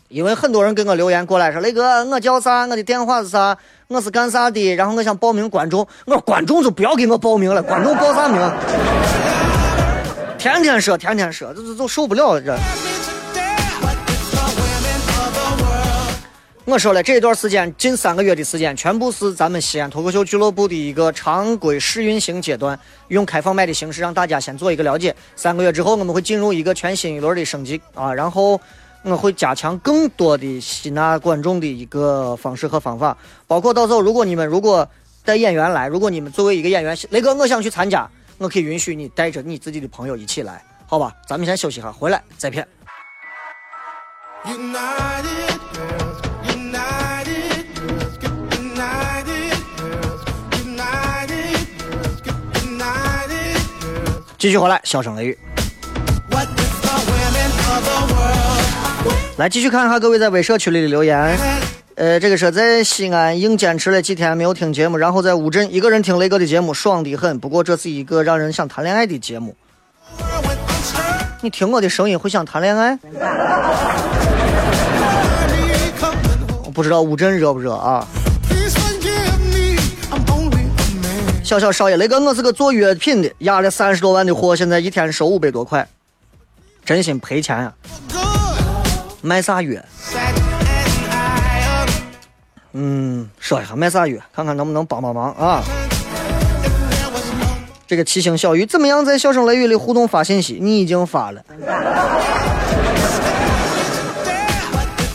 [0.09, 3.55] 因为很多人给我留言过来说，雷哥我叫啥，我的电话是啥。
[3.89, 4.73] 我是干啥的？
[4.73, 8.51] 然后我想报名观众，我说观众就不要给我报名了，观众报啥名？
[10.39, 12.41] 天天说，天天说，这这都受不了了。
[12.41, 12.57] 这
[16.65, 25.15] 我说了，这一段时间近三个月的时间，全部是咱们西安脱口秀俱乐部的一个常规试运行阶段，用开放麦的形式让大家先做一个了解。
[25.35, 28.59] 三个月之后，我们会进入一个全新一轮的升级啊，然后。
[29.03, 34.87] 我会加强更多的吸纳观众的一个方式和方法，包括到时候如果你们如果
[35.23, 41.13] 带演员来，如果你们作为一个演员，雷哥我想去参加，我可以允许你带着你自己的朋友一起来，好吧？
[41.27, 42.67] 咱们先休息下，回来再片。
[54.37, 55.37] 继续回来，笑声雷雨。
[59.37, 61.37] 来继续看一下各位在微社区里的留言。
[61.95, 67.39] 呃，这个是在西安硬坚持了几天没有听节目，然后在乌镇一个人听雷哥的节目，爽的很。
[67.39, 69.55] 不过这是一个让人想谈恋爱的节目。
[71.41, 72.97] 你听我的声音会想谈恋爱？
[76.65, 78.07] 我不知道乌镇热不热啊？
[81.43, 85.87] 小小少爷，雷哥，我是个做药品的，压了三十多万的货，现在一天收五百多块，
[86.85, 87.73] 真心赔钱呀。
[89.21, 89.81] 卖啥药？
[92.73, 95.61] 嗯，说一下卖啥药，看看能不能帮帮忙啊！
[97.87, 99.03] 这个七星小鱼怎么样？
[99.03, 101.41] 在笑声雷雨里互动发信息，你已经发了。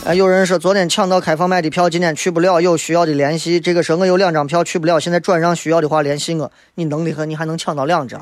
[0.05, 3.59] 哎，有人说昨天抢到开放麦的票，今天去不了，有需要的联系。
[3.59, 6.51] 这个说我有两张票去不了，现在转让需要的话联系我。
[6.75, 8.21] 你能的很，你还能抢到两张。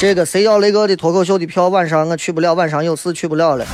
[0.00, 1.68] 这个谁要雷哥的脱口秀的票？
[1.68, 3.66] 晚上我去不了，晚上有事去不了了。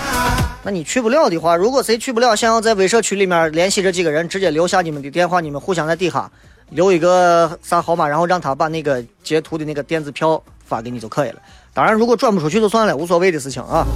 [0.65, 6.29] 那你去不了的话，如果谁去不了，想要在微社区里面联系这几个人，直接留下你们的电话，你们互相在底下
[6.71, 11.37] 留一个啥号码，然后让他把那个截图的那个电子票发给你就可以了。
[11.73, 13.87] 当然，如果转不出去就算了，无所谓的事情啊。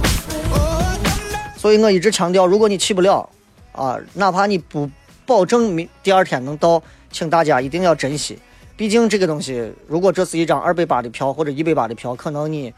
[1.57, 3.29] 所以我一直强调，如果你去不了
[3.73, 4.89] 啊，哪怕你不
[5.25, 8.39] 保证明第二天能到，请大家一定要珍惜。
[8.81, 12.73] 毕竟这个东西，如果这是一张二百八的票或者一百八的票，可能你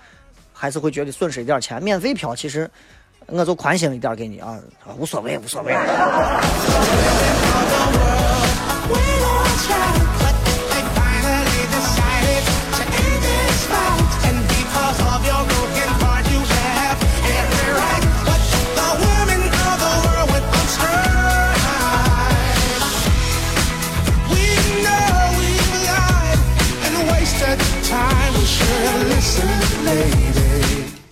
[0.52, 1.82] 还是会觉得损失一点钱。
[1.82, 2.70] 免费票其实。
[3.28, 4.60] 我就宽心一点给你啊，
[5.00, 5.74] 无所谓，无所谓。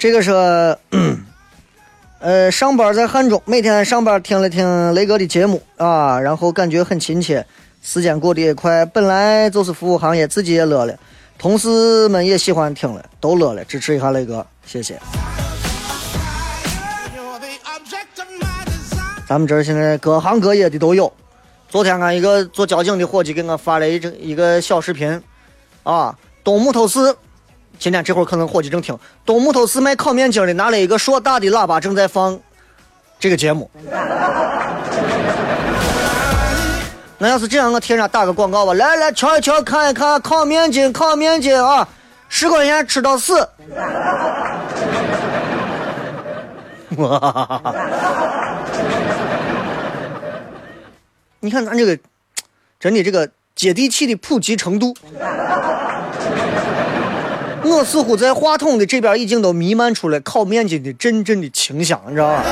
[0.02, 0.32] 这个是。
[2.22, 7.45] 呃，上班在汉中，每天上班听了听雷哥的节目啊，然后感觉很亲切，
[7.84, 8.84] 时间过得也快。
[8.86, 10.95] 本来就是服务行业，自己也乐了，
[11.38, 13.64] 同事们也喜欢听了，都乐了。
[13.66, 14.99] 支持一下雷哥，谢谢。
[19.28, 21.12] 咱们这儿现在各行各业的都有。
[21.70, 25.22] 昨天俺一个做交警的伙计给我发了一整一个小视频，
[25.84, 27.16] 啊，东木头市。
[27.82, 32.39] 今天这会儿可能伙计正听东木头市卖烤面筋的拿了一个硕大的喇叭正在放
[33.19, 33.71] 这个节目。
[37.17, 41.88] 那要是这样，我替人家打个广告吧，来来瞧一瞧，看一看烤面筋，烤面筋啊，
[42.29, 43.49] 十块钱吃到死。
[46.97, 47.73] 哇！
[51.39, 51.97] 你看咱这个
[52.79, 54.95] 真的这个接地气的普及程度。
[57.64, 62.43] 我似乎在话筒的这边已经都弥漫出了烤面筋的阵阵的清香，你知道吧？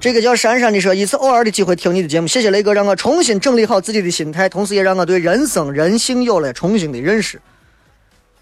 [0.00, 7.40] 这个叫珊珊的说，一次偶尔的机会听你的节目，谢谢雷哥，让我重新整理好自己的心态，同时也让我对人生人性有了重新的认识。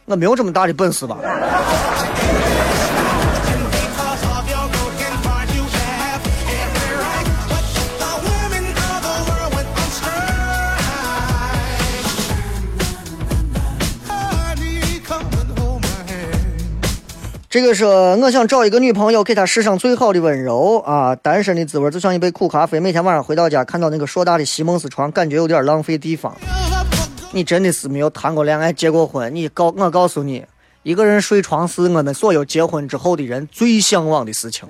[0.07, 1.19] 我没有这么大的本事吧？
[17.51, 21.17] 这个是我想找一个女朋友，给她世上最好的温柔啊！
[21.17, 26.33] 单身的滋味就像一杯苦咖啡，每天晚上回到家看到那个硕大的席梦思床，感觉有点浪费地方。
[27.33, 29.35] 你真的是没有谈过恋爱、结过婚？
[29.35, 30.45] 你告我告诉你，
[30.85, 34.69] 一个人睡床是我们所有结婚之后的人最向往的事情。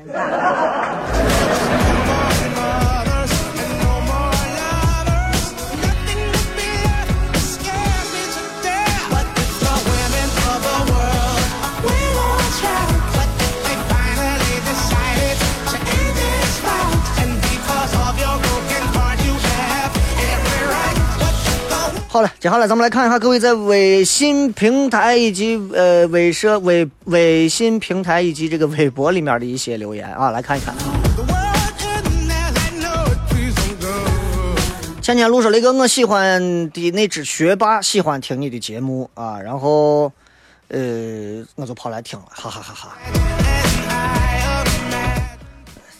[22.12, 30.74] 好了，接下来咱们来看一下各位在微信平台以及呃微社微微信平台以及这个微博里面的一些留言啊，来看一看。
[35.00, 40.10] 前天录说雷哥，我喜欢的那只学霸喜欢听你的节目啊，然后
[40.66, 42.96] 呃我就跑来听了，哈哈哈哈。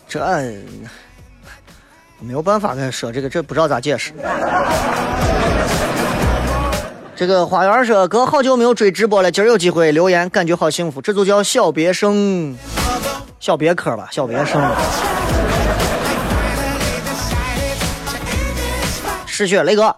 [0.09, 0.21] 这
[2.19, 4.13] 没有办法跟他说这个，这不知道咋解释。
[7.21, 11.03] 这个花园说：“哥，好久没有追直播了，今儿有机会留言，感觉好幸福。
[11.03, 12.57] 这就叫小别胜，
[13.39, 14.59] 小别科吧，小别胜。”
[19.27, 19.95] 失血雷哥。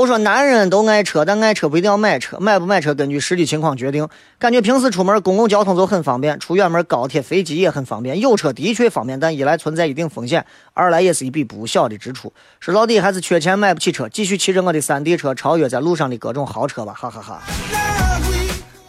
[0.00, 4.08] 都说男人都爱车，但爱车不一定要买车，买不买车根据实际情况决定。
[4.38, 8.18] 感觉平时出门公共交通就很方便，出远门高铁、飞机也很方便。
[8.18, 12.32] 有车的确方便，但一来存在一定风险，二来也是一笔不小的支出。
[12.60, 17.42] 说到底还是缺钱买不起车，继续骑着我的山地车超越在路上的各种豪车吧，哈哈哈。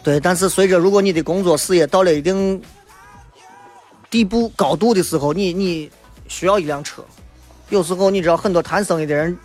[0.02, 2.58] 对，但是随着如果你的工作事业到了一定
[4.08, 5.90] 地步高度的时候，你你
[6.26, 7.04] 需要一辆车。
[7.68, 9.36] 有时候你知道很多谈生意的人。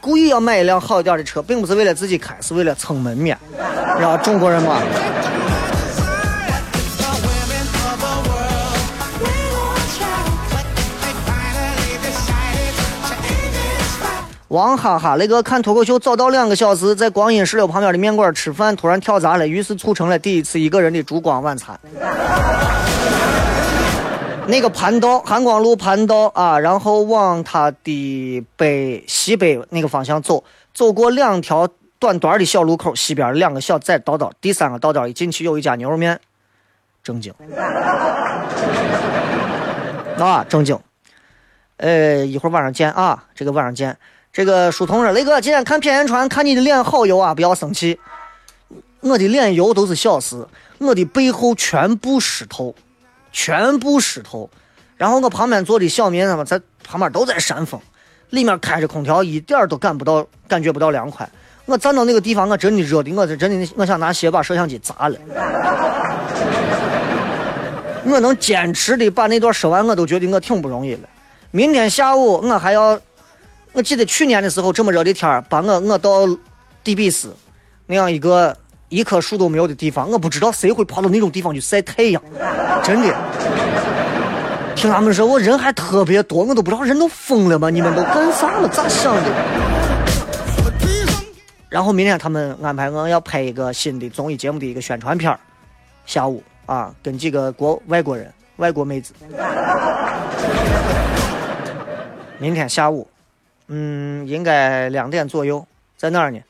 [0.00, 3.36] 故意要买一辆好一点的车，并不是为了自己开，是为了蹭门面。
[3.96, 4.80] 知道中国人嘛。
[14.48, 21.78] 王哈哈，那个看脱口秀早到两个小时，在光阴石榴旁边的面馆吃饭，突然跳闸了，于是促成了第一次一个人的烛光晚餐。
[24.50, 30.42] 那个盘道，汉光路盘道啊，然后往它的北西北那个方向走，
[30.74, 36.20] 走过两条短短的小路口西边两个小窄道道，第三个道道一进去有一家牛肉面，
[37.02, 37.32] 正经。
[40.18, 40.78] 啊，正经。
[41.76, 43.96] 呃，一会儿晚上见啊，这个晚上见。
[44.32, 47.98] 这个书童说：“雷哥，今天看片言传，看你的脸好油啊，不要生气。
[49.00, 50.46] 我的脸油都是小事，
[50.78, 52.74] 我的背后全部湿透，
[53.32, 54.48] 全部湿透。
[54.96, 57.80] 然后我旁边坐的小民他们在旁边都在扇风，
[58.30, 61.28] 里面开着空调，一点都感不到，感觉不到凉快。
[61.66, 65.16] 我站到那个地方，我真的热的，我是真的，我想拿鞋把摄像机砸了。
[68.04, 71.08] 我能坚持的把那段说完，我都觉得我挺不容易了。
[71.50, 73.00] 明天下午我还要。”
[73.72, 76.26] 我记得去年的时候，这么热的天儿，把我我到
[76.82, 77.32] 地比斯
[77.86, 78.56] 那样一个
[78.90, 82.20] 一棵树都没有的地方，我不知道谁会跑到那种地方去晒太阳，
[82.82, 83.14] 真的。
[84.74, 87.70] 听他们说，我人还特别多，我都不知道人都疯了吗？
[87.70, 88.68] 你们都干啥了？
[88.68, 89.30] 咋想的？
[91.68, 95.38] 然后明天他们安排我要拍一个新的综艺节目的一个宣传片
[96.04, 99.14] 下午啊，跟几个国外国人、外国妹子。
[102.38, 103.06] 明天下午。
[103.68, 105.64] 嗯，应该两点左右，
[105.96, 106.40] 在哪儿呢？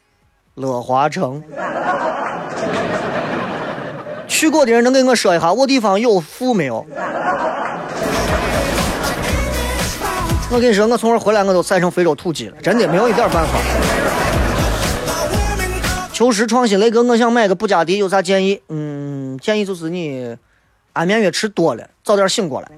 [0.55, 1.43] 乐华城。
[4.41, 6.87] 去过的人能给我说一下，我地方有富没有？
[10.51, 13.59] 我跟你说，我从这回来，我都晒成非洲土鸡了，真的没有一点办法。
[16.15, 18.59] 求实创新，雷哥，我想买个布加迪，有啥建议？
[18.71, 20.35] 嗯，建议就是你
[20.95, 22.69] 安眠药吃多了，早点醒过来。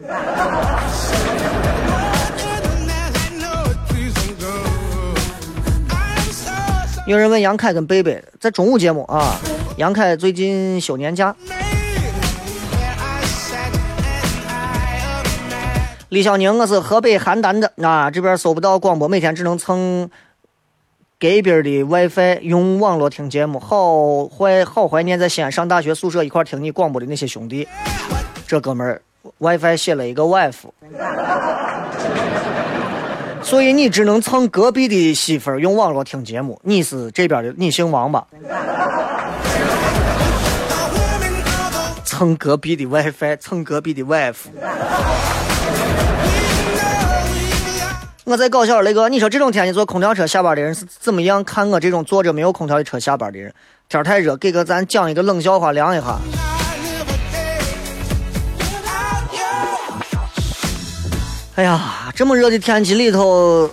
[7.07, 9.37] 有人问杨凯跟贝贝在中午节目啊，
[9.83, 11.35] 杨凯最近休年假。
[16.11, 20.09] 李小宁，我是河北邯郸的啊，这边搜不到广播，每天只能蹭
[21.19, 27.67] 隔壁的 WiFi 用网络听节目，好怀好怀念在西安上大学宿舍一块听你广播的那些兄弟。
[28.47, 29.03] 这哥们儿
[29.39, 30.71] WiFi 写了一个 wife。
[33.43, 36.61] 所以你只能蹭隔壁的媳妇用网络听节目。
[36.63, 38.25] 你是这边的，你姓王吧？
[42.23, 44.47] 蹭隔壁的 WiFi，蹭隔壁的 wife。
[48.23, 53.53] 我在搞笑，雷哥，你说这种天气坐空调车下班的人是怎么样看我这种坐着没有空调的车下班的人？
[53.89, 56.17] 天太热，给个咱讲一个冷笑话凉一下。
[61.57, 63.69] 哎呀，这么热的天气里头，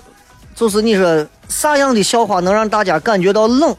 [0.55, 3.77] 就是你说啥样的笑话能让大家感觉到冷？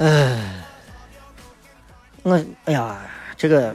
[0.00, 0.40] 哎，
[2.22, 2.96] 我哎呀，
[3.36, 3.74] 这个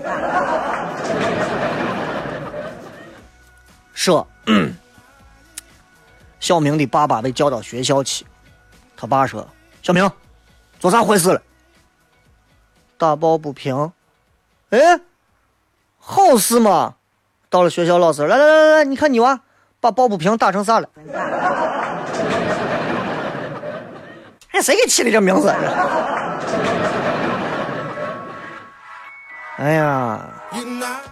[3.94, 4.28] 说。
[6.40, 8.26] 小 明的爸爸被叫到学校去，
[8.98, 9.48] 他爸说
[9.82, 10.12] ：“小明，
[10.80, 11.42] 做啥坏事了？
[12.98, 13.92] 打抱不平。
[14.72, 14.80] 哎，
[16.00, 16.96] 好事嘛！
[17.52, 19.40] 到了学校，老师来来来来来，你看你娃
[19.80, 20.90] 把抱不平打成啥了？
[24.52, 25.54] 哎，谁给起的这名字？
[29.58, 30.22] 哎呀，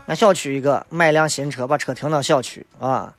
[0.05, 3.13] 俺小区一个买辆新车，把车停到小区啊。”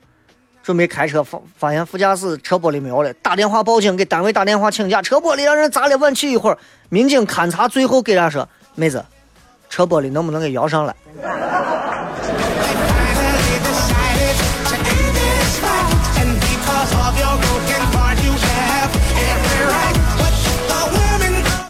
[0.61, 5.95] 准备开车，发发现副驾驶车玻璃没有了，打电话报警，给单位打电话请假，车玻璃让人砸了。
[5.97, 6.57] 晚去一会儿，
[6.89, 9.05] 民警勘查，最后给他说：“妹子，
[9.69, 10.95] 车玻璃能不能给摇上来？”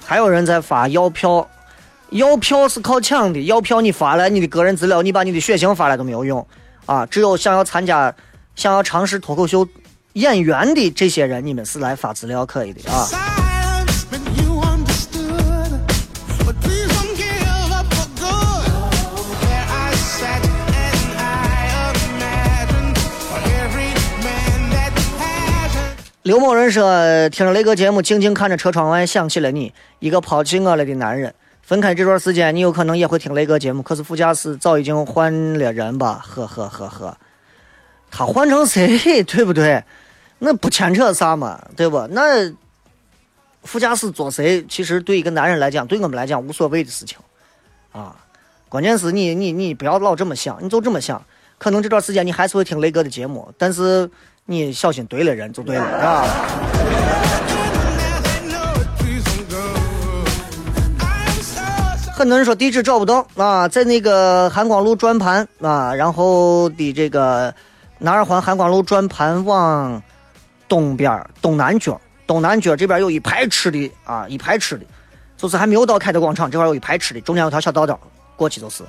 [0.05, 1.45] 还有人在发要票，
[2.11, 6.45] 要票是靠抢的，要票你发来你的个人资料，你把你的血型发来都没有用
[6.85, 7.05] 啊！
[7.05, 8.13] 只有想要参加。
[8.55, 9.67] 想要尝试脱口秀
[10.13, 13.05] 演员的这些人，你们是来发资料可以的啊。
[26.23, 31.35] 刘某人说：“听着雷哥节目，静静看着车窗外，想起了你，一个抛弃我了的男人。
[31.65, 36.23] 分开这段时间，你有可能也会听雷哥节目，可是副驾驶早已经换了人吧？
[36.23, 37.17] 呵呵呵呵。”
[38.11, 39.83] 他换成谁，对不对？
[40.37, 42.05] 那不牵扯啥嘛，对不？
[42.11, 42.53] 那
[43.63, 47.17] 副驾驶坐谁，其实对一个男人来讲，对我们来讲无所谓的事情
[47.91, 48.15] 啊。
[48.69, 51.21] 关键是你，你，你不要老这么想，你就这么想，
[51.57, 54.07] 可能这段时间你还是会听雷哥的节目，但是
[54.45, 57.64] 你小心对了人就对了，是吧？
[62.17, 67.53] 很多人说地址找不到啊，在那个韩光路转盘啊，然后的这个
[67.97, 70.01] 南二环韩光路转盘往
[70.69, 74.85] 东边东南角，东南角这边有一排吃的啊，一排吃的，
[75.35, 77.99] 就是还没有到凯德广场这块有一排吃的，中间有条小道道，
[78.37, 78.81] 过去就是。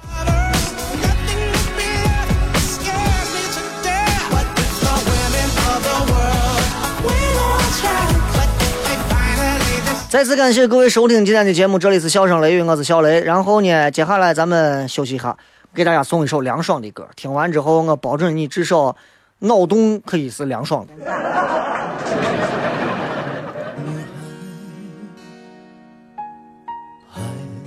[10.09, 13.21] 再次感谢各位收听今天的节目，这里是笑声雷雨，我是小雷。
[13.21, 15.37] 然后呢，接下来咱们休息一下，
[15.75, 17.09] 给大家送一首凉爽的歌。
[17.17, 18.97] 听完之后，我保证你至少
[19.41, 20.95] 脑洞可以是凉爽的。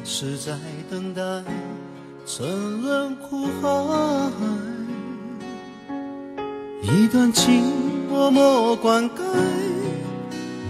[0.05, 0.53] 是在
[0.89, 1.21] 等待
[2.25, 3.67] 沉沦苦海，
[6.81, 7.61] 一段情
[8.09, 9.21] 默默灌溉，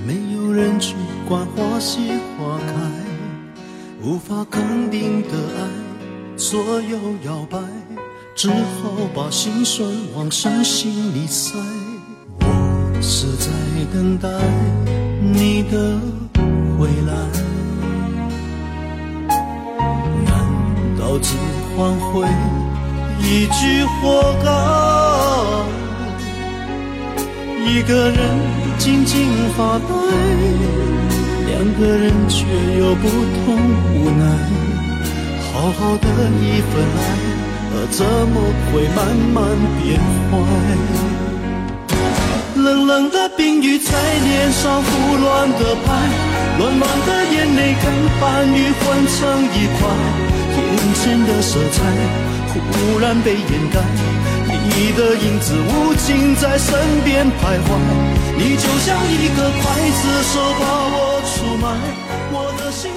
[0.06, 0.96] 没有人去。
[1.28, 2.00] 管花谢
[2.36, 2.74] 花开，
[4.02, 7.60] 无法肯定的爱左右摇摆，
[8.36, 11.56] 只好把心酸往深心里塞。
[12.40, 13.52] 我是在
[13.94, 14.28] 等待
[15.22, 16.00] 你的
[16.80, 17.14] 回来，
[20.26, 20.34] 难
[21.00, 21.36] 道只
[21.78, 22.28] 换回
[23.22, 24.99] 一句活该？
[27.66, 28.20] 一个人
[28.78, 29.90] 静静发呆。
[31.48, 32.46] 两个人却
[32.80, 33.46] 有不同
[33.94, 34.24] 无奈，
[35.52, 36.08] 好好的
[36.40, 37.00] 一份爱，
[37.92, 38.36] 怎么
[38.72, 38.98] 会慢
[39.34, 39.38] 慢
[39.82, 40.00] 变
[40.30, 40.34] 坏？
[42.56, 45.88] 冷冷的冰雨在脸上胡乱的拍，
[46.58, 47.86] 暖暖的眼泪跟
[48.20, 49.18] 寒雨混成
[49.56, 49.80] 一块，
[50.56, 50.62] 眼
[50.96, 51.78] 前的色彩
[52.54, 53.76] 忽然被掩盖，
[54.82, 56.74] 你的影子无情在身
[57.04, 57.68] 边徘徊。
[58.38, 60.64] 你就像一个刽子手，把
[60.96, 61.68] 我出卖，
[62.32, 62.90] 我的心。